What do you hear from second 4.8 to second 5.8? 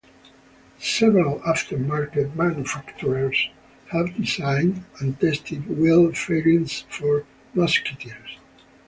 and tested